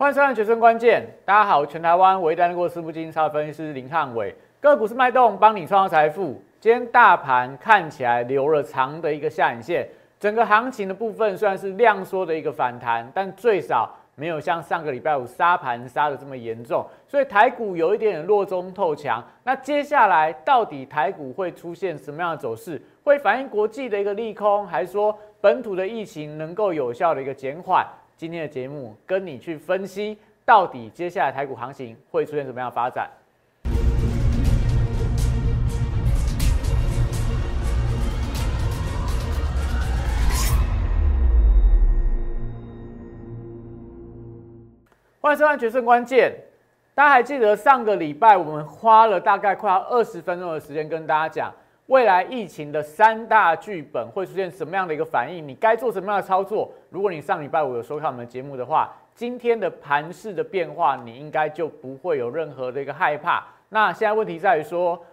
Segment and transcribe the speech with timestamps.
[0.00, 6.42] 欢迎收看《决胜关键》，大家好，全台湾唯一担任过私募基金超分析师林汉伟，个股是脉动，帮你创造财富。
[6.58, 9.86] 今天大盘看起来留了长的一个下影线，
[10.18, 19.22] 整个行情的部分虽然是量缩的一个反弹，但最少没有像上个礼拜五杀盘杀的这么严重，所以台股有一点点弱中透强。
[19.44, 22.80] 那接下来到底台股会出现什么样的走势？
[23.04, 27.86] 会反映国际的一个利空，还是说本土的疫情能够有效的一个减缓？
[28.20, 33.10] 今天的节目跟你去分析，到底接下来台股行情会出现什么样的发展？
[45.18, 46.30] 欢迎收看《决胜关键》。
[46.94, 51.54] 大家还记得上个礼拜我们花了大概快要二十分钟的时间跟大家讲，
[51.90, 55.46] 未来疫情的三大剧本会出现什么样的一个反应？
[55.46, 56.70] 你该做什么样的操作？
[56.88, 63.44] 如果你上礼拜五有收看我们的节目的话，今天的盘势的变化，你应该就不会有任何的一个害怕。
[63.70, 65.04] 那现在问题在于说，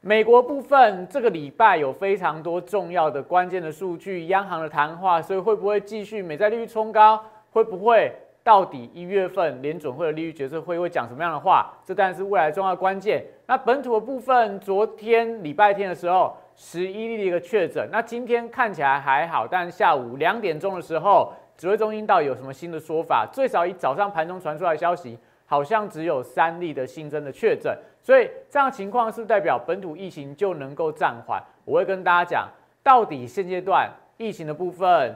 [0.00, 7.22] 美国部分这个礼拜有非常多重要的关键的数据，央行的谈话，所以会不会继续美债利率冲高？
[7.52, 8.10] 会不会？
[8.42, 11.74] 到底一月份联准会的利率决策会会讲什么样的话？
[11.84, 13.22] 这当然是未来重要关键。
[13.48, 17.88] 那本土的部分，昨天礼拜天的时候，十一例的一个确诊。
[17.92, 23.24] 那今天看起来还好，但下午两点钟的时候，指挥中心到底有什么新的说法？
[23.32, 25.16] 最少以早上盘中传出来的消息，
[25.46, 27.72] 好像只有三例的新增的确诊。
[28.02, 31.40] 所以这样情况是代表本土疫情就能够暂缓？
[31.64, 32.48] 我会跟大家讲，
[32.82, 35.14] 到底现阶段疫情的部分。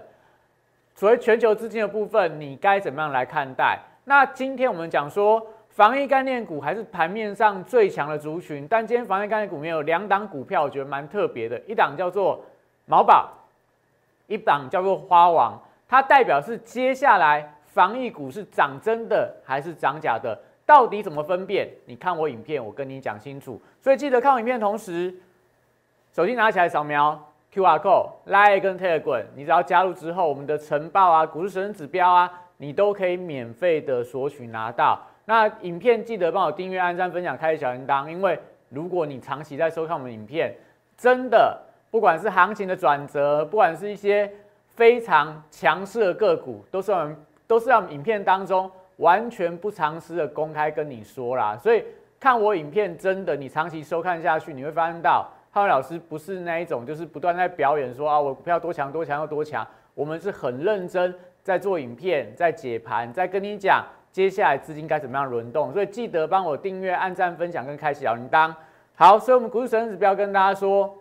[0.94, 3.77] 所谓全球资金的部分，你该怎么样来看待？
[4.05, 8.66] 那今天我们讲说，防疫概念股还是盘面上最强的族群。
[8.68, 11.58] 但今天防疫概念股里面有两档股票，我觉得蛮特别的。
[11.60, 12.44] 一档叫做
[12.86, 13.32] 毛宝，
[14.26, 15.58] 一档叫做花王。
[15.88, 20.38] 它代表是接下来防疫股是涨真的还是涨假的？
[20.66, 21.68] 到底怎么分辨？
[21.86, 23.60] 你看我影片，我跟你讲清楚。
[23.80, 25.14] 所以记得看我影片同时，
[26.12, 27.19] 手机拿起来扫描。
[27.53, 35.04] Q R code、Line 跟 Telegram，你只要加入之后，我们的晨报啊、股市神指标啊，你都可以免费的索取拿到。
[35.30, 38.36] 那影片记得帮我订阅、按赞、分享、开小铃铛，因为
[38.68, 40.52] 如果你长期在收看我们影片，
[40.96, 41.56] 真的
[41.88, 44.28] 不管是行情的转折，不管是一些
[44.66, 51.56] 非常强势的个股，都是我们都是让影片当中完全不藏私的公开跟你说啦。
[51.56, 51.84] 所以
[52.18, 55.30] 看我影片，真的你长期收看下去，你会发现到。
[55.52, 59.64] 浩文老师不是那一种，就是不断在表演说啊，我股票多强多强又多强。
[59.94, 65.72] 我们是很认真在做影片，在解盘，在跟你讲接下来资金该怎么样轮动。
[65.72, 68.54] 所以记得帮我订阅、按赞、分享跟开启小铃铛。
[68.94, 70.94] 好，所以我们股市神指标跟大家说，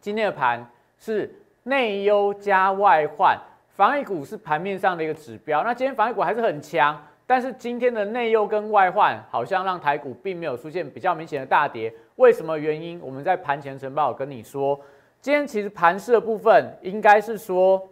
[0.00, 0.64] 今天的盘
[0.98, 3.38] 是内忧加外患，
[3.74, 5.62] 防疫股是盘面上的一个指标。
[5.64, 7.00] 那今天防疫股还是很强。
[7.30, 12.98] 但是今天的内忧跟外患好像让台股并没有出现比较明显的大跌，为什么原因？
[13.02, 14.80] 我们在盘前晨报跟你说，
[15.20, 17.86] 今天其实盘势的部分应该是说，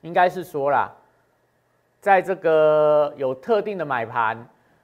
[0.00, 0.90] 应该是说啦，
[2.00, 4.36] 在这个有特定的买盘，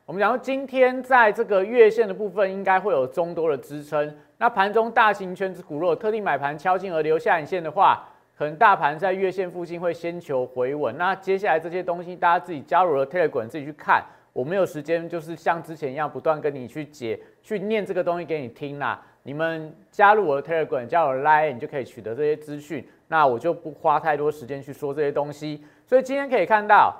[0.04, 8.08] 我们讲说今天在这个月线的部分应该会有中多的支撑，那盘中大型圈子股若特定买盘敲进而留下影线的话。
[8.38, 14.04] 可能大盘在月线附近会先求回稳，那接下来这些东西大家自己加入了 Telegram 自己去看，
[14.34, 19.02] 我没有时间就是像之前一样不断跟你去解去念这个东西给你听啦。
[19.22, 22.86] 你们加入我的 Telegram，加入 Line，你就可以取得这些资讯。
[23.08, 25.64] 那我就不花太多时间去说这些东西。
[25.86, 26.94] 所以今天可以看到，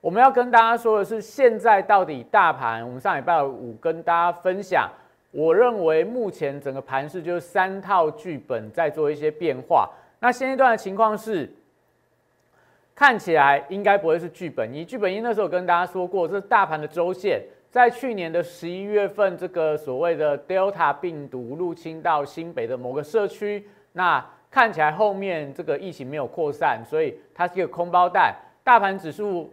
[0.00, 4.90] 我们要跟大家说的是，现在到底大盘，我们上礼拜五跟大家分享，
[5.30, 9.90] 我认为目前整个盘势就是三套剧本在做一些变化。
[10.18, 11.52] 那现阶段的情况是，
[12.94, 14.86] 看起来应该不会是剧本一。
[14.86, 28.34] 剧本一那时候跟大家说过，这是大盘的周线，在去年的十一月份，这个所谓的 Delta 病毒入侵到新北的某个社区，那看起来后面这个疫情没有扩散，所以它是一个空包弹。
[28.64, 29.52] 大盘指数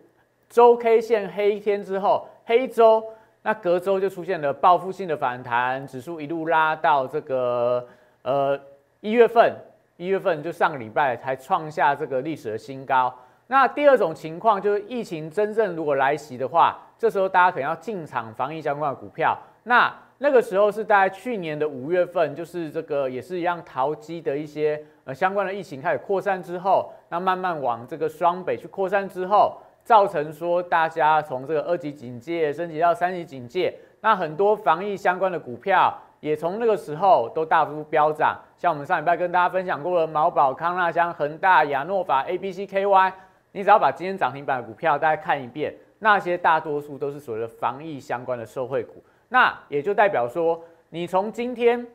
[0.50, 3.04] 周 K 线黑天之后，黑周，
[3.42, 7.88] 那隔周就出现了报复性的反弹，指数一路拉到这个
[8.22, 8.60] 呃
[9.02, 9.56] 一月份。
[10.00, 13.12] 一月份就上个礼拜才创下这个历史的新高。
[13.48, 19.36] 那第二种情况就是疫情真正如果来袭的话，这时候大家可能要进场防疫相关的股票。
[19.64, 29.58] 那那个时候是在去年的五月份，就是这个也是一样淘机的一些呃相关的疫情开始扩散之后，那慢慢往这个双北去扩散之后，
[29.88, 35.98] 造成说大家从这个二级警戒升级到三级警戒，那很多防疫相关的股票。
[36.20, 43.14] 也从那个时候都大幅飙涨，像我们上礼拜跟大家分享过的毛宝、康纳香、恒大、亚诺法、A、B、C、K、Y，
[43.54, 48.96] 你只要把今天涨停板的股票大家看一遍，那些大多数都是所谓的防疫相关的受惠股。
[49.30, 50.60] 那也就代表说，
[50.90, 51.86] 你从今天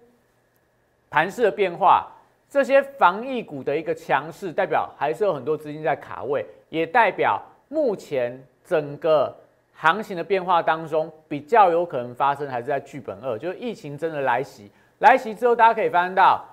[1.11, 2.07] 盘势的变化，
[2.49, 7.43] 这些防疫股的一个强势，代表还是有很多资金在卡位，也代表
[7.73, 9.35] 目前整个
[9.73, 16.45] 行情的变化当中，比较有可能发生还是在剧本二，就是疫情真的来袭，来袭之后，大家可以发现到，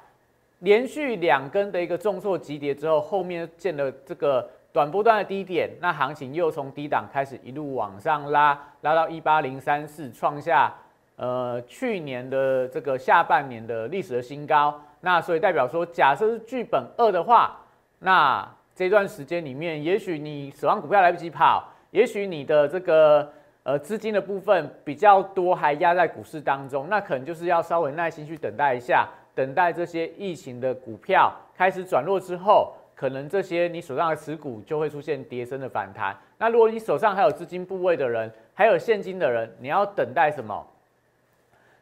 [0.60, 4.50] 连续两根的一个重挫急跌之后，后面见了这个。
[4.72, 10.72] 短波段的低点，那行情又从低档开始一路往上拉，拉到一八零三四，创下
[11.16, 14.80] 呃去年的这个下半年的历史的新高。
[15.02, 17.58] 那所以代表说，假设是剧本二的话，
[17.98, 18.48] 那
[18.80, 23.30] 这段时间里面，也许你手上股票来不及跑，也许你的这个
[23.64, 29.06] 呃资金的部分比较多，还压在股市当中，那可能就是要稍微耐心去等待一下，
[29.36, 32.74] 等待这些疫情的股票开始转弱之后。
[32.96, 36.16] 可能这些你手上的持股就会出现跌升的反弹。
[36.38, 40.66] 那如果你手上还有资金部位的人，还有现金的人，你要等待什么？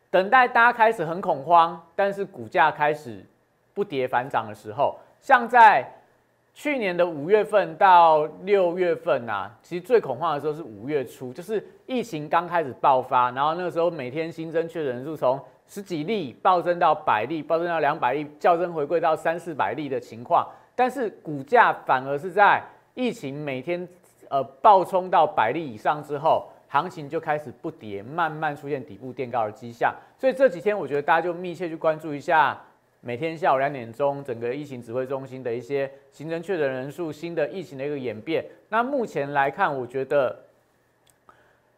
[0.10, 3.24] 等待大家开始很恐慌，但是股价开始
[3.76, 4.98] 不跌反涨的时候。
[5.20, 5.84] 像在
[6.58, 20.48] 去年的五月份到六月份啊，其实最恐慌的时候是五月初，就是疫情刚开始爆发，然后那个时候每天新增确诊人数从十几例暴增到百例，暴增到两百例，较真回归到三四百例的情况。
[20.74, 22.60] 但是股价反而是在
[22.96, 23.88] 疫情每天
[24.28, 29.94] 呃暴冲到百例以上之后，行情就开始不跌，慢慢出现底部垫高的迹象。
[30.18, 32.60] 所以这几天我觉得大家就密切去关注一下，
[33.02, 38.44] 每天下午两点钟整个疫情指挥中心的一些新增确诊人数、新的疫情的一个演变。
[38.70, 40.36] 那目前来看，我觉得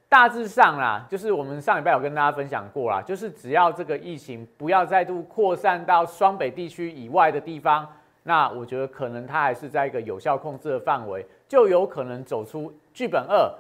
[0.08, 7.88] 大致上啦，就是我们上礼拜有跟大家分享过啦，就是只要这个疫情不要再度扩散到双北地区以外的地方。
[8.24, 13.54] 那我觉得可能它还是在一个有效控制的范围，就有可能走出剧本二。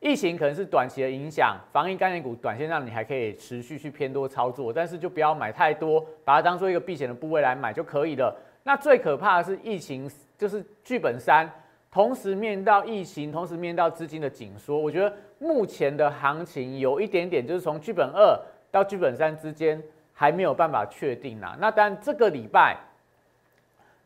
[0.00, 8.34] 疫情可能是短期的影响，防疫概念股短线上你还可以持续去偏多操作，但是就不要买太多，把它当做一个避险的部位来买就可以了。
[8.62, 11.50] 那最可怕的是疫情，就是剧本三，
[11.90, 14.78] 同时面到疫情，同时面到资金的紧缩。
[14.78, 18.40] 我觉得目前的行情有一点点，就是从剧本二
[18.70, 21.56] 到剧本三之间还没有办法确定啊。
[21.58, 22.76] 那但这个礼拜。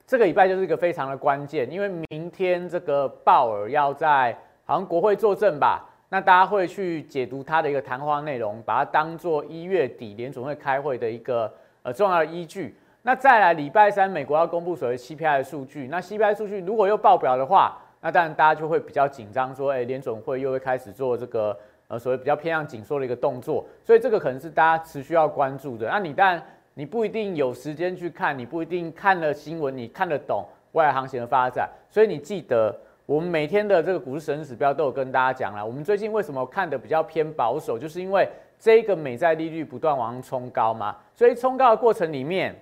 [0.04, 12.76] 这个礼拜就是一个非常的关键，因为明天这个鲍尔要在好像国会作证吧，那大家会去解读他的一个谈话内容，把它当做一月底联总会开会的一个呃重要的依据。
[13.02, 21.58] 那再来礼拜三，美国要公布所谓 CPI 的数据，那 CPI 数据如果又爆表的话，那当然大家就会比较紧张，说哎联总会又会开始做这个
[21.88, 25.88] 呃所谓比较偏向紧缩的一个动作，所以这个可能是大家持续要关注的。
[25.88, 26.42] 那你当然。
[26.74, 30.42] 你不一定有时间去看，你不一定看了新闻，你看得懂
[30.72, 31.68] 未来行情的发展。
[31.90, 32.74] 所以你记得，
[33.06, 35.64] 我们每天的这个股市神指标都有跟大家讲了。
[35.64, 38.28] 我们最近为什么看的比较偏保守，就是因为
[38.58, 40.96] 这个美债利率不断往上冲高嘛。
[41.14, 42.54] 所以冲高的过程里面，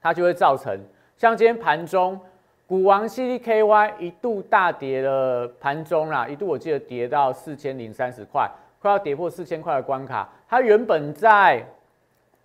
[0.00, 0.78] 它就会造成
[1.18, 2.18] 像今天盘中，
[2.66, 8.50] 股王 CDKY 一度大跌了，盘中啦，一度我记得跌到四千零三十块，
[8.80, 10.28] 快要跌破四千块的关卡。
[10.48, 11.64] 它原本在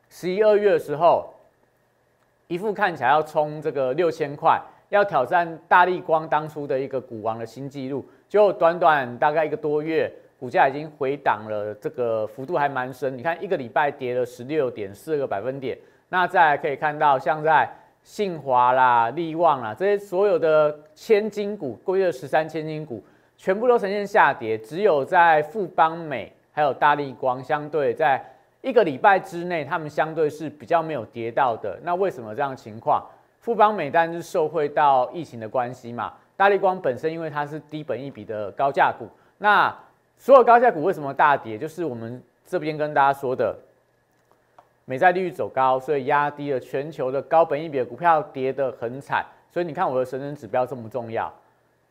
[0.09, 1.33] 十一二月的时候，
[2.47, 13.17] 一副看起来要冲这个六千块，要挑战大力光当初的一个股王的新纪录，就短短大概一个多月，股价已经回档了，这个幅度还蛮深。
[13.17, 15.77] 你看一个礼拜跌了十六点四个百分点。
[16.09, 17.69] 那再可以看到，像在
[18.01, 23.03] 信华啦、利旺啦这些所有的千金股，过去的十三千金股，
[23.37, 28.23] 全部都呈现下跌，只有在富邦美还有大力光相对在。
[28.61, 31.79] 一个礼拜之内，他们相对是比较没有跌到的。
[31.81, 33.01] 那为什么这样情况？
[33.39, 36.13] 富邦美单是受惠到疫情的关系嘛？
[36.35, 39.75] 大力光本身因为它是低本一比的高价股，那
[40.17, 41.57] 所有高价股为什么大跌？
[41.57, 43.55] 就是我们这边跟大家说的，
[44.85, 49.25] 美债利率走高，所以压低了全球的高本一比的股票跌得很惨。
[49.49, 51.33] 所以你看我的神人指标这么重要。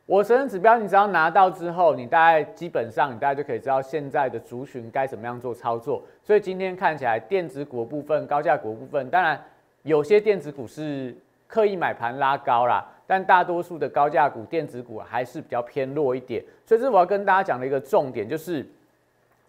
[0.06, 6.02] 我神人指标，你只要拿到之后，你大概基本上，你大概就可以知道现在的族群该怎么样做操作。
[6.22, 9.38] 所以今天看起来，电子股部分、高价股部分，当然
[9.82, 11.14] 有些电子股是
[11.48, 16.40] 刻意买盘拉高啦，但大多数的高价股、电子股还是比较偏弱一点。
[16.64, 18.64] 所以这是我要跟大家讲的一个重点，就是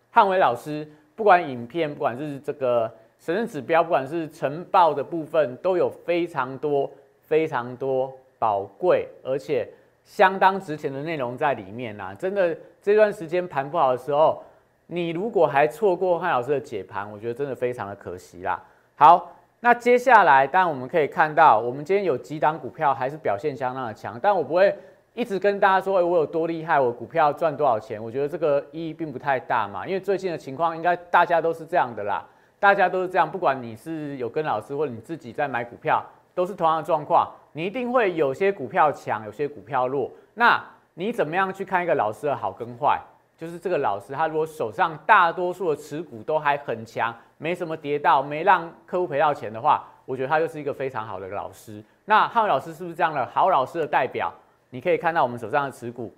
[0.10, 6.90] 汉伟老师不管影片，不管是这个神人指标，不管是晨报的部分，都有非常多、
[7.22, 9.70] 非常多宝贵，而且。
[10.06, 14.44] 相当值钱的内容在里面呐，真的这段时间盘不好的时候，
[14.88, 18.60] 你如果还错过汉老师的解盘，我觉得真的非常的可惜啦。
[18.96, 24.74] 好，那接下来当然我们可以看到，我们今天有几档股票还是表现相当的强，但我不会
[25.14, 28.02] 一直跟大家说，哎，我有多厉害，我股票赚多少钱？
[28.02, 32.26] 我觉得这个意义并不太大嘛，因为最近的情况应该大家都是这样的啦，
[32.58, 36.02] 大家都是这样，不管你是有跟老师或者你自己在买股票，
[36.34, 37.30] 都是同样的状况。
[37.52, 40.10] 你一定会有些股票强，有些股票弱。
[40.36, 40.64] 那
[40.94, 42.98] 你怎么样去看一个老师的好跟坏？
[43.38, 51.82] 就是这个老师他如果手上大多数的持股都还很强，没什么跌到，没让客户赔到钱的话，我觉得他就是一个非常好的老师。
[52.04, 54.32] 那汉伟老师是不是这样的好老师的代表？
[54.70, 56.14] 你可以看到我们手上的持股，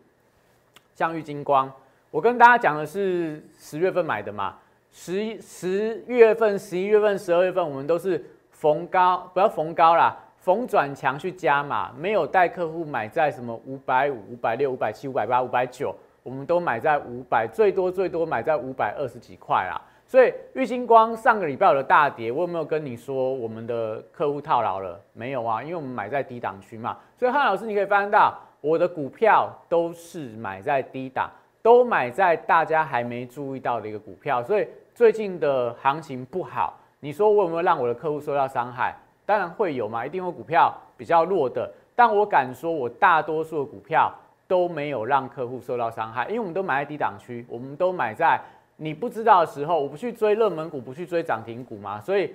[0.95, 1.71] 像玉金光，
[2.09, 4.57] 我跟大家讲的是十月份买的嘛，
[4.91, 19.79] 十十月份、十一月份、十二月份，我们都是逢高，不要逢高啦，逢转强去加码，没有带客户买在什么五百五、五百六、五百七、五百八、五百九，我们都买在五百，最多最多买在五百二十几块啦。
[20.11, 24.99] 所以玉星光上个礼拜有大跌，我有没有跟你说我们的客户套牢了？
[25.13, 26.97] 没有啊，因为我们买在低档区嘛。
[27.15, 34.43] 所以汉老师，你可以发现到我的股票都是买在低档，都买在大家还没注意到的一个股票。
[34.43, 38.93] 所以最近的行情不好，你说我有没有让我的客户受到伤害？
[39.25, 41.71] 当然会有嘛，一定会股票比较弱的。
[41.95, 44.13] 但我敢说，我大多数的股票
[44.45, 48.37] 都没有让客户受到伤害，因为我们都买在低档区，我们都买在。
[48.83, 52.01] 你不知道的时候，我不去追热门股，不去追涨停股嘛？
[52.01, 52.33] 所以，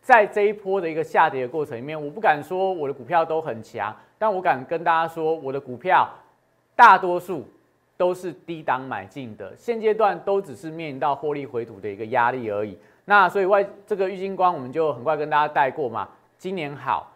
[0.00, 6.08] 在这一波的一个下跌的过程里面，我不敢说我的股票都很强，但我敢跟大家说，我的股票
[6.76, 7.44] 大多数
[7.96, 12.78] 都是低档买进的，现阶段都只是面临到获利回吐的一个压力而已。
[13.04, 16.08] 那所以外这个郁金光，我们就很快跟大家带过嘛。
[16.38, 17.12] 今年好，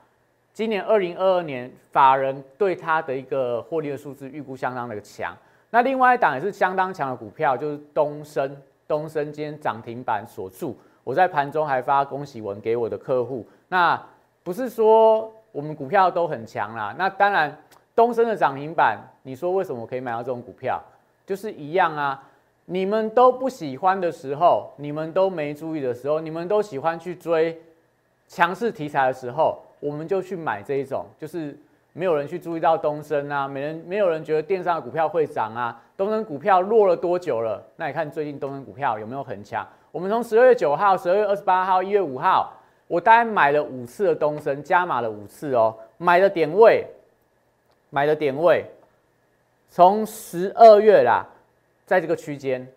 [0.52, 5.32] 今年二零二二年法人对它的一个获利的数字预估相当的强。
[5.76, 8.56] 那另外一档也是相当强的股票，就是东升。
[8.88, 13.46] 东升今天涨停板锁住，我在盘中还发恭喜文给我的客户。
[13.68, 14.02] 那
[14.42, 17.54] 不是说我们股票都很强啦，那当然
[17.94, 20.82] 东升的涨停板，你说为什么可以买到这种股票？
[21.26, 22.22] 就是一样啊，
[22.64, 27.60] 你们都不喜欢的时候，你们都没注意的时候，你们都喜欢去追
[28.26, 31.54] 强势题材的时候，我们就去买这一种，就是。
[31.96, 35.82] 没有人去注意到东升啊，没人没有人觉得电商的股票会涨啊。
[35.96, 37.64] 东升股票落了多久了？
[37.74, 39.66] 那你看最近东升股票有没有很强？
[39.90, 42.52] 我们从十二月九号、十二月二十八号、一月五号，
[42.86, 45.74] 我大概买了五次的东升，加码了五次哦。
[45.96, 46.86] 买的点位，
[47.88, 48.62] 买的点位，
[49.70, 51.24] 从十二月啦，
[51.86, 52.68] 在这个区间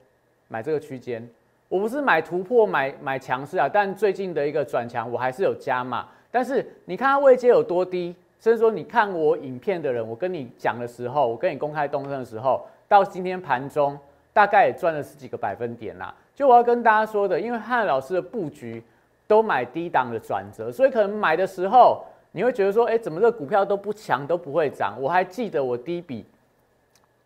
[0.48, 1.30] 买这个区间，
[1.68, 6.08] 我不是买突破买买强势啊，但最近的一个转强，我还是有加码。
[6.32, 8.16] 但是你看它位阶有多低？
[8.40, 13.98] 所以说，你看我影片的人，我跟你讲的时候，我跟你公开东升的时候，到今天盘中
[14.32, 16.16] 大概也赚了十几个百分点啦。
[16.34, 18.82] 就我要跟大家说的，因为汉老师的布局
[19.28, 24.96] 都买低档的转折，所以可能买的时候你会觉得说，哎，怎么这股票都不强，都不会涨？
[25.02, 26.26] 我还记得我第一笔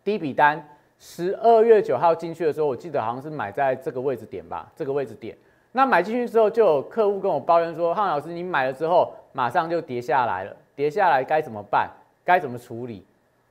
[0.02, 0.68] 第一笔单
[0.98, 5.36] 十二月九号进去的时候，我记得好像是买在这个位置点吧，这个位置点。
[5.70, 10.56] 那买进去之后，就有客户跟我抱怨说，汉老师，你买了之后马上就跌下来了。
[10.76, 11.90] 跌下来该怎么办？
[12.24, 13.04] 该怎么处理？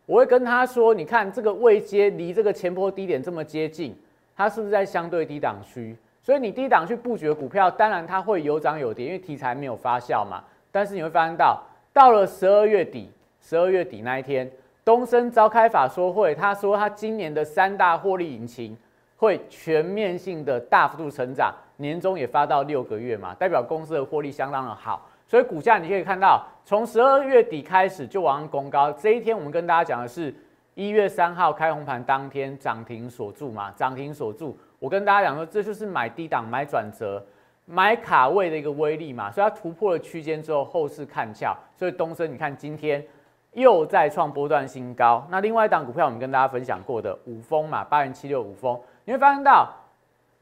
[0.06, 3.96] 我会跟他说：“你看这个位阶离这个前波低点这么接近，
[4.36, 5.96] 它是不是在相对低档区？
[6.22, 10.44] 所以你低档去布局的股票，当然它会有涨有跌，因为题材没有发酵嘛。
[10.72, 11.62] 但是你会发现到，
[11.94, 13.10] 到了十二月底，
[13.42, 14.52] 十二月底那一天，
[14.84, 18.76] 东升召开法说会，他说他今年的三大获利引擎
[19.16, 28.92] 会全面性的大幅度成长，年终也发到六个月嘛，代表公司的获利相当的好。”所以股价你可以看到，从十二月底开始就往上攻高。
[28.92, 30.32] 这一天我们跟大家讲的是
[30.76, 34.56] 一月三号开红盘当天涨停锁住嘛，涨停锁住。
[34.78, 37.26] 我跟大家讲说，这就是买低档、买转折、
[37.66, 39.32] 买卡位的一个威力嘛。
[39.32, 41.58] 所以它突破了区间之后，后市看俏。
[41.76, 43.04] 所以东升，你看今天
[43.54, 45.26] 又再创波段新高。
[45.32, 49.68] 那另外一档股票，我们跟大家分享过的五峰嘛，八元七六五峰，你会发现到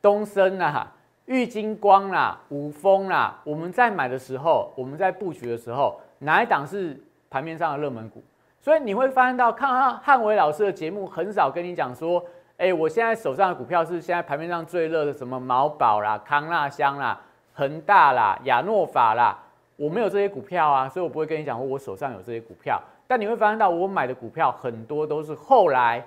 [0.02, 0.92] 东升啊。
[1.32, 8.22] 玉金光啦，五峰啦，我们在买的时候，我们在布局的时候，哪一档是盘面上的热门股？
[8.60, 12.22] 所以你会发现到，看汉汉伟老师的节目，很少跟你讲说，
[12.58, 17.18] 哎，我现在手上的股票是现在盘面上最热的，什么毛宝啦、康纳香啦、
[17.54, 19.40] 恒大啦、亚诺法啦，
[19.78, 22.78] 我没有这些股票啊，所以我不会跟你讲我手上有这些股票。
[23.08, 26.06] 但你会发现到，我买的股票很多都是后来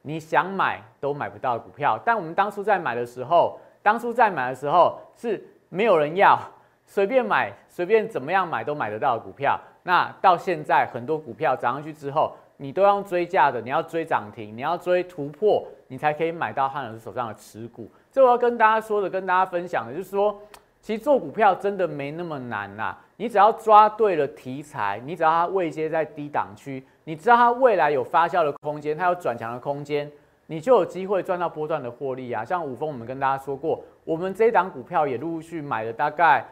[0.00, 3.60] 你想买都买不到的股票，但我们当初在买的时候。
[3.88, 6.38] 当初在买的时候是没有人要，
[6.84, 9.58] 随便买随便怎么样买都买得到的股票。
[9.82, 17.90] 那到现在很多股票涨上去之后，你都要追价的，你要追涨停，你要追突破，你才可以买到汉老师手上的持股。
[18.12, 20.38] 这我要跟大家说的，跟大家分享的，就是说，
[20.82, 30.10] 其实做股票真的没那么难呐，你只要抓对了题材，你只要它位阶在低档区，你知道它未来有发酵的空间，它有转强的空间，
[30.48, 32.44] 你就有机会赚到波段的获利啊。
[32.44, 36.44] 像五峰，我们跟大家说过，我们这一档股票也陆续买了大概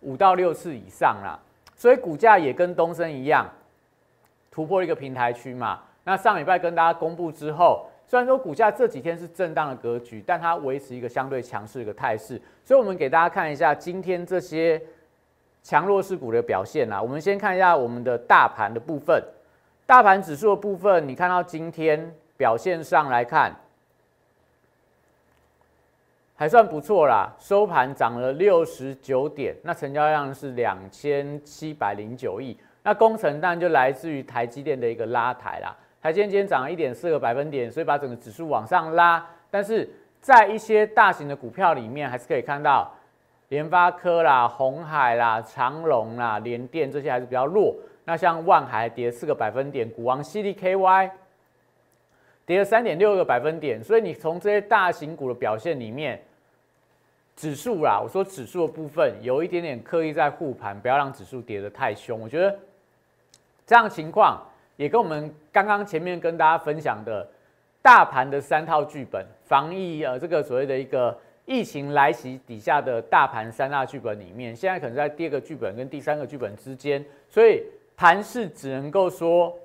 [0.00, 1.38] 五到六次以上啦，
[1.76, 3.46] 所以股价也跟东升一样，
[4.50, 5.82] 突破一个平台区嘛。
[6.04, 7.86] 那上礼拜跟大家公布之后。
[8.06, 12.40] 虽然说股价这几天是震荡的格局，但它维持一个相对强势的一个态势。
[12.62, 14.80] 所以，我们给大家看一下今天这些
[15.62, 17.00] 强弱势股的表现啊。
[17.00, 19.24] 我们先看一下我们的大盘的部分，
[19.86, 23.54] 大盘指数的部分，你看到今天表现上来看，
[26.36, 32.56] 还算不错啦，收盘涨了六十九点，那成交量是两千七百零九亿。
[32.82, 35.74] 那工程当然就来自于台积电的一个拉抬啦。
[36.02, 39.24] 台积电今天涨了一点四个百分点，所以把整个指数往上拉。
[39.50, 39.88] 但是
[40.20, 42.92] 在一些大型的股票里面，还是可以看到
[43.48, 47.74] 联发科啦、红海啦、长隆啦、联电这些还是比较弱。
[48.04, 51.10] 那像万海跌四个百分点，股王 CDKY
[52.46, 53.82] 跌了三点六个百分点。
[53.82, 56.20] 所以你从这些大型股的表现里面，
[57.36, 62.20] 指数啦，我说指数的部分有一点点刻意在护盘，不要让指数跌得太凶。
[62.20, 62.58] 我觉得
[63.66, 64.40] 这样情况。
[64.76, 67.24] 也跟我们刚刚前面跟大家分享的
[67.80, 77.62] 大盘的三套剧本，防疫呃这个所谓的一个疫情来袭底下的大盘三大剧本里面，现在可能在第二个剧本跟第三个剧本之间，所以
[77.96, 79.56] 盘势只能够说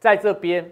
[0.00, 0.68] 在这边，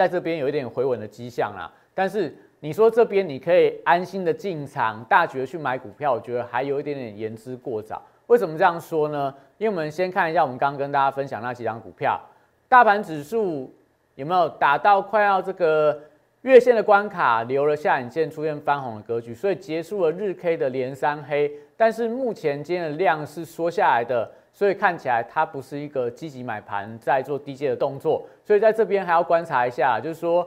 [0.00, 1.70] 在这边有一点回稳的迹象啦。
[1.92, 8.02] 但是你说这边你可以安心的进场大举的去买股票，我觉得还有一点点言之过早。
[8.26, 9.34] 为什么这样说呢？
[9.58, 12.18] 因为我们先看一下我们刚刚跟大家分享那几张股票。
[12.66, 13.70] 大盘指数
[14.14, 16.00] 有没有达到快要这个
[16.40, 21.52] 月线的关卡，留了下影线，出现翻红的格局，所以结束了日 K 的连三黑。
[21.76, 24.30] 但是目前今天的量是缩下来的，
[24.60, 28.26] 所以看起来它不是一个积极买盘在做低阶的动作。
[28.44, 30.46] 所以在这边还要观察一下，就是说，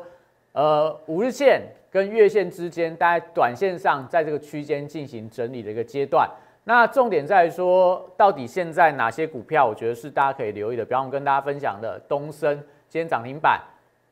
[0.51, 6.29] 呃，五日线跟月线之间，大概短线上在这个区间进行整理的一个阶段。
[6.63, 10.85] 那重点在说，到底现在哪些股票，我觉得是大家可以留意的。
[10.85, 12.55] 比方我们跟大家分享的东升，
[12.87, 13.59] 今天涨停板，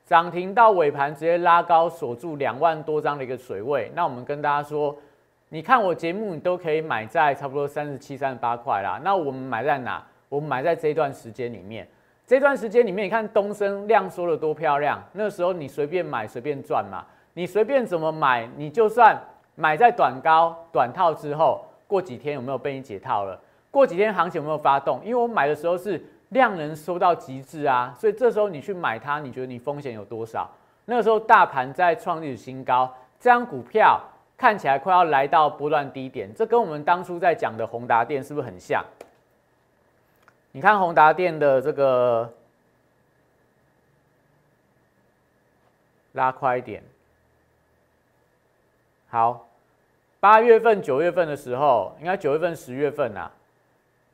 [0.03, 3.91] 涨停到尾盘直接拉高锁住两万多张的一个水位。
[3.93, 4.97] 那我们跟大家说，
[5.53, 9.01] 你看我节目，你都可以买在差不多三十七、三十八块啦。
[9.03, 10.01] 那我们买在哪？
[10.29, 11.85] 我们买在这一段时间里面。
[12.25, 15.03] 这段时间里面，你看东升量缩的多漂亮。
[15.11, 19.21] 那时候你随便买随便赚嘛，你随便怎么买，你就算
[19.55, 21.65] 买在短高短套之后。
[21.85, 23.37] 过几天有没有被你解套了？
[23.69, 25.01] 过几天行情有没有发动？
[25.03, 30.49] 因为我买的时候是量能收到极致啊，所以这时候你去买它，你觉得你风险有多少？
[30.85, 33.99] 那个时候大盘在创历史新高，这张股票
[34.41, 38.83] 看起来快要来到波段低点，这跟我们当初在讲的宏达电是不是很像？
[40.51, 42.33] 你看宏达电的这个
[46.13, 46.81] 拉快一点，
[49.09, 49.47] 好。
[50.19, 53.29] 八月份、九月份的时候，应该九月份、十月份呐，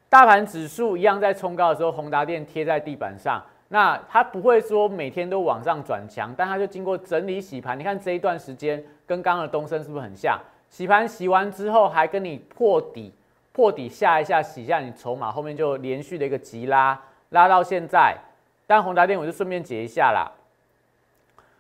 [0.10, 3.42] 大盘指数一样在冲高的时候，宏达电贴在地板上。
[3.70, 7.78] 那它不会说每天都往上转强，但它就经过整理洗盘。
[7.78, 10.40] 你看这一段时间跟刚刚的东升是不是很像？
[10.70, 13.14] 洗盘洗完之后，还跟你破底，
[13.52, 17.00] 破底下一下洗一下你筹码，后面就连续的一个急拉，
[17.30, 18.18] 拉到现在。
[18.66, 20.32] 但宏达电我就顺便解一下啦。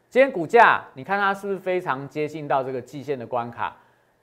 [0.10, 3.76] 今天股价你看它是不是非常接近到这个季线的关卡？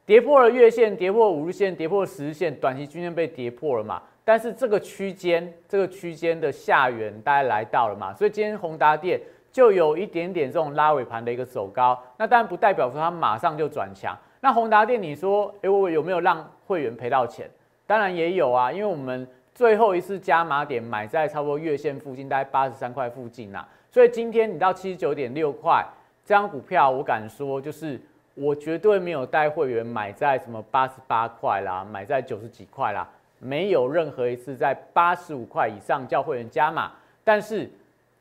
[0.07, 4.03] 跌破了月线，跌破五日线，跌破十日线，短期均线被跌破了嘛？
[4.25, 8.15] 但是这个区间，这个区间的下缘大概来到了嘛？
[8.15, 9.21] 所以今天宏达电
[9.53, 14.17] 就有一点点这种拉尾盘的一个走高，那当然不代表说它马上就转强。
[14.41, 17.49] 那宏达电，你说，哎，我有没有让会员赔到钱？
[17.87, 23.67] 当然也有啊，因为我们最后一次加码点买在差不多月线附近，大概八十三块附近呐。
[23.91, 25.85] 所以今天你到七十九点六块，
[26.25, 28.01] 这张股票我敢说就是。
[28.37, 33.09] 我绝对没有带会员买在什么八十八块啦，买在九十几块啦，
[33.45, 36.91] 没有任何一次在八十五块以上叫会员加码。
[37.23, 37.71] 但是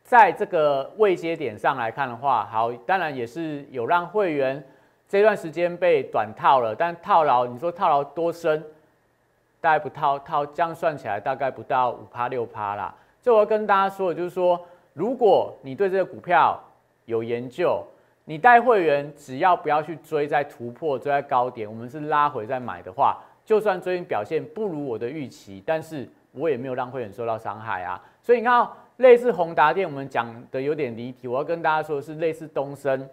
[0.03, 4.61] 在这个未接点上来看的话，好，当然也是有让会员
[5.07, 8.61] 这段时间被短套了，但套牢，你说套牢多深？
[9.61, 12.93] 大概不套套，这样算起来大概不到五趴六趴啦。
[13.21, 14.59] 这我要跟大家说的就是说，
[14.91, 16.61] 如果你对这个股票
[17.05, 17.81] 有研究。
[18.25, 28.01] 你带会员只要不要去追在突破追在高点，我们是拉回再买的话，就算最近表现不如我的预期，但是我也没有让会员受到伤害啊。
[28.21, 33.09] 所以你看，类似宏达电，我们讲的有点离题，我要跟大家说的是类似东升。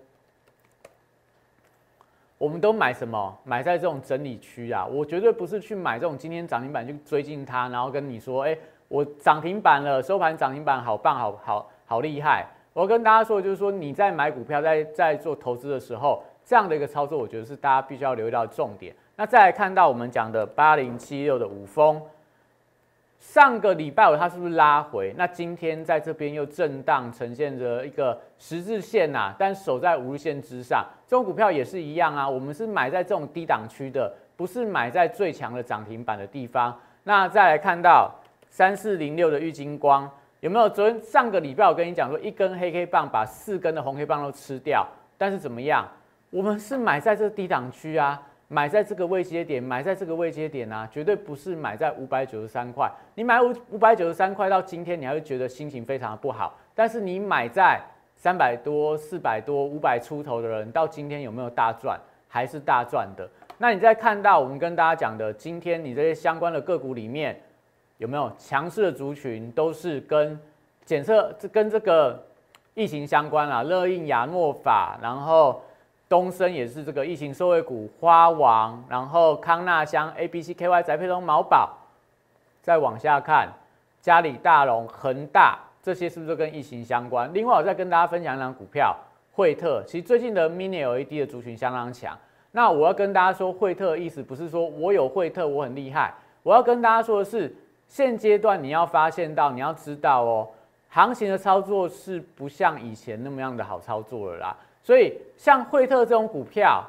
[2.38, 3.38] 我们都买什么？
[3.44, 4.86] 买在这种整理区啊！
[4.86, 8.56] 我绝对不是去买这种今天涨停板去追进它，然后跟你说，哎，
[8.88, 12.46] 我涨停板了，收盘涨停板，好棒，好好好厉害！
[12.72, 18.94] 我要跟大家说的，就是说你在买股票，在在做投资的时候，这样的一个操作，我觉得是大家必须要留意到重点。
[19.20, 22.00] 那再来看到我们讲的八零七六的五峰。
[23.18, 25.14] 上个礼拜五它是不是拉回？
[25.14, 30.86] 那今天在这边又震荡，呈现着一个十字线呐，但守在五日线之上。
[31.06, 36.74] 这种股票也是一样啊，我们是买在这种低档区的，不是买在最强的涨停板的地方。
[37.04, 38.10] 那再来看到
[38.48, 40.66] 三四零六的玉金光，有没有？
[40.66, 45.86] 昨天上个礼拜我跟你讲说，一根黑 K 棒把四根的红黑棒都吃掉，但是怎么样？
[46.30, 48.18] 我们是买在这低档区啊。
[48.52, 52.90] 买在这个位阶点，买在这个位阶点啊，绝对不是买在五百九十三块。
[53.14, 56.58] 你买五五百九十三块到今天，你还会觉得心情非常的不好。
[56.74, 57.80] 但是你买在
[58.16, 61.96] 三百多、四百多、五百出头的人，到今天有没有大赚？
[62.26, 63.28] 还是大赚的？
[63.56, 67.40] 那你再看到我们跟大家讲的，今天你这些相关的个股里面，
[67.98, 70.36] 有没有强势的族群，都是跟
[70.84, 72.20] 检测这跟这个
[72.74, 75.62] 疫情相关啊，乐印、亚诺法，然后。
[76.10, 81.70] 东升也是这个疫情受惠股，花王，然后康纳香、A、B、C、K、Y、宅配通、毛宝，
[82.60, 83.48] 再往下看，
[84.00, 87.32] 嘉里大龙、恒大，这些是不是都跟疫情相关？
[87.32, 88.96] 另外，我再跟大家分享一张股票，
[89.32, 92.18] 惠特，其实最近的 Mini LED 的族群相当强。
[92.50, 97.54] 那我要跟大家说，惠特的意思不是说我有惠特我很厉害，我要跟大家说的是，
[97.86, 100.48] 现阶段你要发现到，你要知道哦，
[100.88, 104.56] 行情的操作是不像以前那么样的好操作了啦。
[104.82, 106.84] 所以，像惠特这种股票，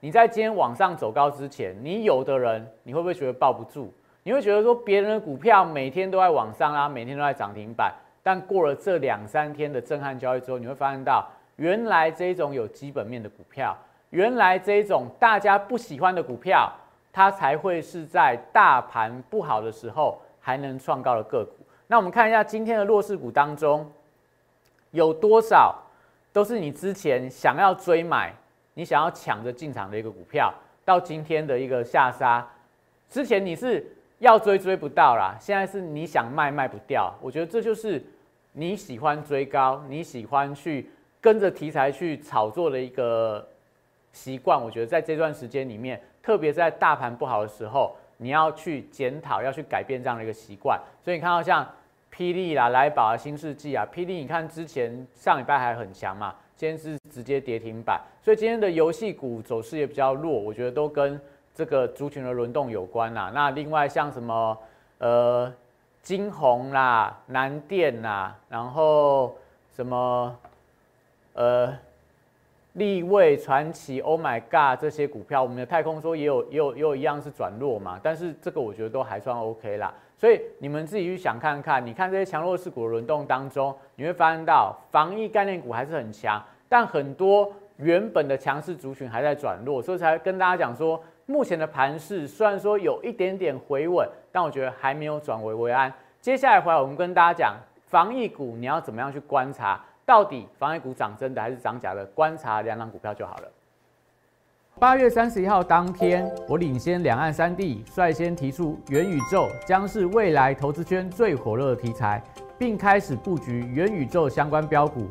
[0.00, 3.92] 你在今天往上走高之前，你有的人你会不会觉得抱不住？
[4.22, 13.76] 你会觉得说别人的股票每天都在往上啊，每天都在涨停板，但过了这两三天的震撼交易之后，你会发现到原来这种有基本面的股票，
[14.08, 16.72] 原来这种大家不喜欢的股票，
[17.12, 21.52] 它才会是在大盘不好的时候还能创高的个股。
[21.86, 23.86] 那我们看一下今天的弱势股当中
[24.90, 25.76] 有多少？
[26.34, 28.34] 都是你之前想要追买，
[28.74, 30.52] 你想要抢着进场的一个股票，
[30.84, 32.44] 到今天的一个下杀，
[33.08, 33.86] 之前你是
[34.18, 37.14] 要追追不到啦，现在是你想卖卖不掉。
[37.22, 38.04] 我觉得这就是
[38.50, 43.46] 你喜欢追高，你喜欢去跟着题材去炒作的一个
[44.12, 44.60] 习惯。
[44.60, 50.80] 我觉得在这段时间里面，特别在大盘不好的时候，你要去检讨，要去改变这样的一个习惯。
[51.04, 51.64] 所以你看到像。
[52.16, 61.20] 霹雳啦，来宝啊，新世纪啊，霹雳，你看之前上礼拜还很强嘛，今天是直接跌停板，所以今天的游戏股走势也比较弱，我觉得都跟
[61.52, 63.32] 这个族群的轮动有关啦。
[63.34, 64.56] 那另外像什么
[64.98, 65.52] 呃
[66.02, 69.36] 金鸿啦、南电啦，然后
[69.74, 70.36] 什么
[71.32, 71.76] 呃
[72.74, 79.92] 立位传奇、Oh my God 这些股票，我们的太空说也有也有也有一样是转弱嘛，但是这个我觉得都还算 OK 啦。
[80.16, 95.92] 所以你们自己去想看看，你看这些强弱势股轮动当中，你会发现到防疫概念股还是很强，但很多原本的强势族群还在转弱，所以才跟大家讲说，目前的盘势虽然说有一点点回稳，但我觉得还没有转危为安。
[96.20, 97.56] 接下来回来我们跟大家讲，
[97.88, 103.48] 防疫股你要怎么样去观察，到底防疫股涨真的还是涨假的，观察两档股票就好了。
[104.80, 112.20] 八月三十一号当天，我领先两岸三地，率先提出元宇宙将是未来投资圈最火热的题材，
[112.58, 115.06] 并开始布局元宇宙相关标股。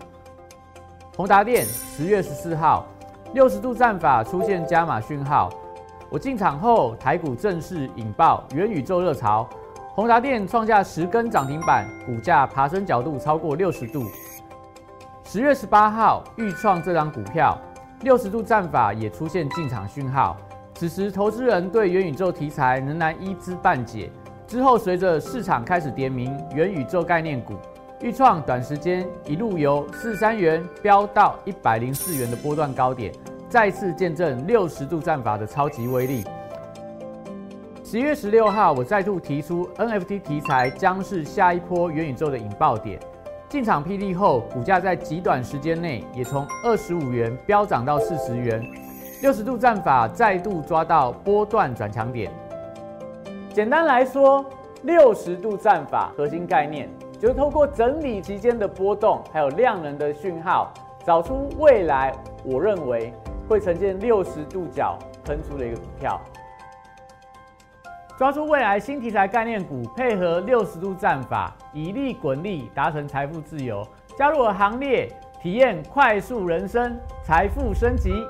[1.16, 2.86] 宏达电十月十四号，
[3.34, 5.50] 六十度战法出现加码讯号，
[6.10, 9.48] 我进场后，台股正式引爆元宇宙热潮，
[9.96, 14.04] 宏达电创下十根涨停板，股价爬升角度超过六十度。
[15.24, 17.58] 十月十八号，预创这张股票。
[18.04, 20.36] 六十度战法也出现进场讯号，
[20.76, 24.12] 此时投资人对元宇宙题材仍然一知半解。
[24.46, 27.54] 之后随着市场开始点名元宇宙概念股，
[28.02, 33.10] 预创短时间一路由四三元飙到一百零四元的波段高点，
[33.48, 36.26] 再次见证六十度战法的超级威力。
[37.86, 43.00] 十月十六号，我再度提出 NFT 题材将是下一波元宇宙的引爆点。
[43.54, 48.60] 进场霹雳后，股价在极短时间内也从二十五元飙涨到四十元，
[49.22, 52.32] 六十度战法再度抓到波段转强点。
[53.54, 54.44] 简单来说，
[54.82, 56.90] 六十度战法核心概念
[57.20, 60.74] 就是透过整理期间的波动，还有量能的讯号，
[61.06, 62.12] 找出未来
[62.44, 63.14] 我认为
[63.48, 66.20] 会呈现六十度角喷出的一个股票。
[68.16, 73.84] 抓住未来新题材概念股，配合六十度战法，以利滚利，达成财富自由。
[74.16, 75.10] 加入我行列，
[75.42, 78.24] 体验快速人生，财富升级。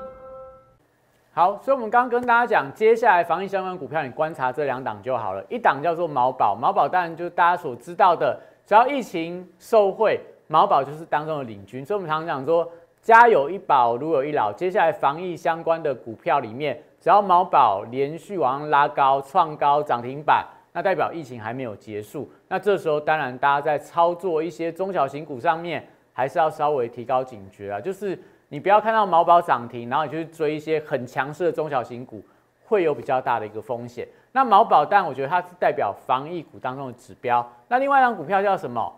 [1.34, 5.44] 好，所以我们刚刚跟大家讲，接下来防疫相关股票，你观察这两档就好了。
[5.50, 11.84] 一档叫做毛宝，毛宝当然就是大家所知道的，只要疫情受惠，毛宝就是当中的领军。
[11.84, 12.66] 所以我们常常讲说，
[13.02, 14.50] 家有一宝，如有一老。
[14.50, 22.26] 接下来防疫相关的股票里面，只要毛宝连续往上拉高、创高、涨停板，那代表疫情还没有结束。
[22.48, 28.18] 那这时候当然大家在操作一些中小型股上面，还是要稍微提高警觉啊，就是。
[28.48, 32.22] 你不要看到毛宝涨停，然后你去追一些很强势的中小型股，
[32.66, 34.06] 会有比较大的一个风险。
[34.30, 37.44] 那毛宝，但我觉得它是代表防疫股当中的指标。
[37.66, 38.94] 那另外一张股票叫什么？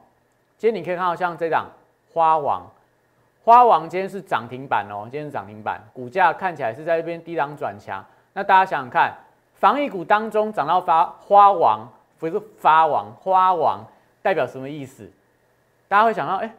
[0.58, 1.70] 今天你可以看到像这档
[2.12, 2.66] 花王，
[3.46, 8.04] 花王今天是涨停板哦，今天是涨停板，股价看起来是在这边低档转强。
[8.32, 9.14] 那大家想想看，
[9.54, 13.86] 防疫股当中涨到发花王，不是发王，花王
[14.20, 15.08] 代表什么意思？
[15.86, 16.52] 大家会想到，哎。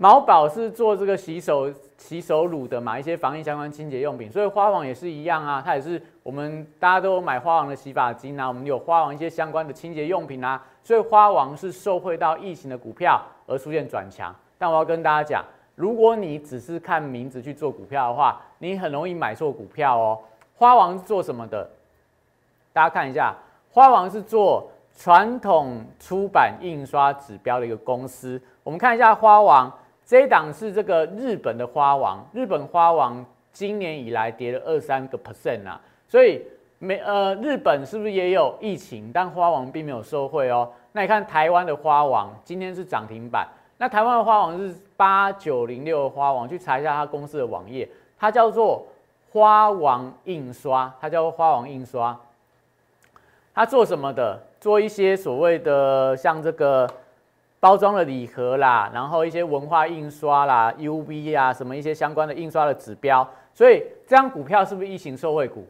[0.00, 14.32] 毛宝是做这个洗手洗手乳的嘛，一些防疫相关清洁用品，所以花王也是一样啊，它也是我们大家都有买花王的洗发精啊，我们有花王一些相关的清洁用品啊，所以花王是受惠到疫情的股票而出现转强。
[14.56, 15.44] 但我要跟大家讲，
[15.78, 20.18] 如果你只是看名字去做股票的话，你很容易买错股票哦。
[20.56, 21.70] 花王是做什么的？
[22.72, 23.32] 大家看一下，
[23.70, 28.42] 花王是做传统出版印刷指标的一个公司。
[28.64, 29.72] 我们看一下花王。
[30.04, 36.42] 这一档是这个日本的花王，日本花王今年以来跌了二三个 percent 啊，所以
[36.78, 39.10] 美呃日本是不是也有疫情？
[39.12, 40.72] 但花王并没有受惠哦。
[40.92, 43.46] 那你看台湾的花王今天是涨停板，
[43.78, 47.88] 那台湾的花王是八九零六花王，去查一下它公司的网页，
[48.18, 48.86] 它叫做
[49.32, 52.18] 花王印刷，它叫花王印刷，
[53.54, 54.38] 它做什么的？
[54.60, 56.86] 做一些所谓的像这个。
[57.60, 65.66] 包装的礼盒啦，然后一些文化印刷啦、UV 啊，什么一些相关的印刷的指标，所以这张股票是不是疫情受惠股？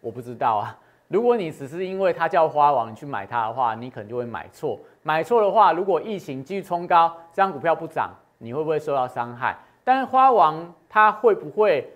[0.00, 0.78] 我不知道啊。
[1.08, 4.78] 如果你只是因为它叫花王，你去买它的话，你可能就会买错。
[5.02, 9.56] 买错的话，如果疫情继续冲高，这张股票不涨，你会不会受到伤害？
[9.84, 11.88] 但是花王它会不会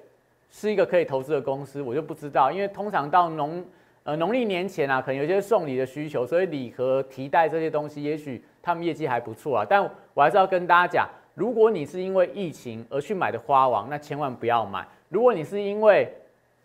[0.50, 3.64] 是一个可以投资的公司，我就不知道，因为通常到农
[4.04, 8.44] 呃农历年前啊，可能有些送礼的需求，所以礼盒、提袋这些东西，也许。
[8.60, 14.86] 他们业绩还不错啊，但我还是要跟大家讲，如果你是因为疫情而去买的花王，那千万不要买。
[15.08, 16.12] 如果你是因为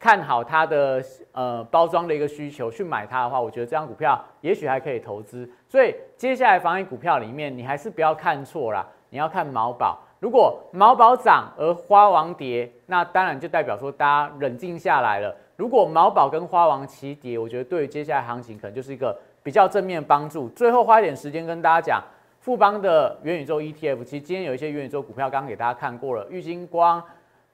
[0.03, 5.49] 看好它的呃包装的一个需求去买它的话，我觉得这张股票也许还可以投资。
[5.69, 9.97] 所以接下来防疫股票里面，你还是不要看错啦，你要看毛宝。
[10.19, 15.33] 如果毛宝涨而花王跌，那当然就代表说大家冷静下来了。
[15.55, 19.17] 如果毛宝跟花王齐跌，我觉得对于接下来行情可能就是一个。
[19.43, 20.47] 比较正面帮助。
[20.47, 22.01] 最后花一点时间跟大家讲，
[22.39, 27.03] 富邦的元宇宙 ETF，其实今天有一些元宇宙股票，刚刚给大家看过了，玉金光、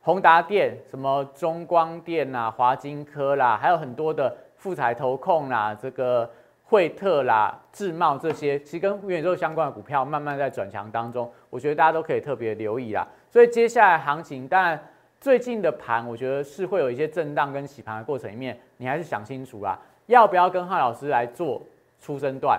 [0.01, 6.29] 宏达电、什么中光电呐、华金科啦，还有很多的富彩投控啦、这个
[6.63, 13.07] 惠特啦、智茂这些，其实跟元宇宙相关的股票慢慢在转强当中，我觉得大家都可以特别留意啦。
[13.29, 14.79] 所以接下来行情，当然
[15.19, 21.61] 最近的盘，我觉得是会有一些震荡跟洗盘的过程里面，你还是想清楚啦，要不要跟汉老师来做。
[22.01, 22.57] 出生段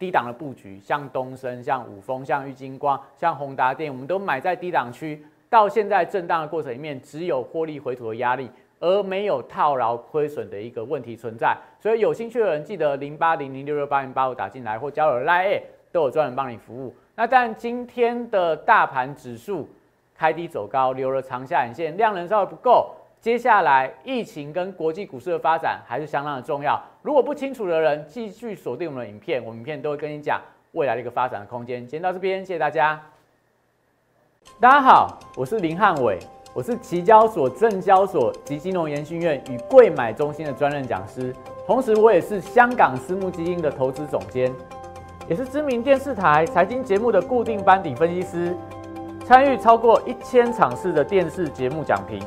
[0.00, 5.24] 低档的布局，像东升、像五峰、像玉金光、像宏达电，我们都买在低档区。
[5.54, 11.56] 到现在震荡的过程里面，只有获利回吐的压力，而没有套牢亏损的一个问题存在。
[11.78, 15.62] 所以有兴趣的人，记得零八零零六六八零八五打进来，或交友 Line
[15.92, 16.92] 都有专人帮你服务。
[17.14, 19.68] 那但今天的大盘指数
[20.12, 22.92] 开低走高，留了长下影线，量能稍微不够。
[23.20, 26.82] 接下来疫情跟国际股市的发展还是相当的重要。
[27.00, 30.40] 如果不清楚的人，继续锁定我们的影片，我们影片都会跟你讲
[30.72, 31.88] 未来的一个发展的空间。
[31.88, 33.00] 先到这边，谢谢大家。
[34.60, 36.18] 大家好，我是林汉伟，
[36.52, 41.34] 我是期交所、证交所及金融研训院与贵买中心的专任讲师，
[41.66, 44.54] 同时我也是香港私募基金的投资总监，
[45.28, 48.56] 也是知名电视台财经节目的固定班底分析师，
[49.24, 52.22] 参与超过一千场次的电视节目讲评。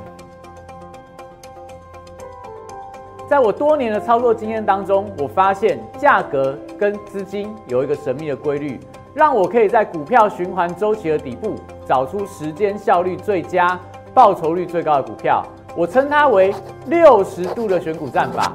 [3.27, 8.79] 在我多年的操作经验当中，我发现价格跟资金有一个神秘的规律，
[9.13, 11.55] 让我可以在股票循环周期的底部
[11.87, 13.79] 找出时间效率最佳、
[14.13, 15.41] 报酬率最高的股票。
[15.75, 16.53] 我称它为
[16.87, 18.51] 六十度的选股战法。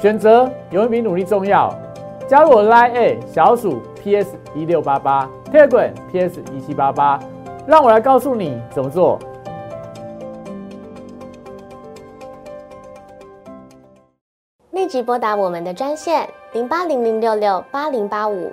[0.00, 1.74] 选择有一比努力重要。
[2.26, 7.18] 加入我 Line A 小鼠 PS 一六八八，Telegram PS 一七八八，
[7.66, 9.18] 让我来告诉你怎么做。
[14.70, 18.52] 立即拨打我们的专线零八零零六六八零八五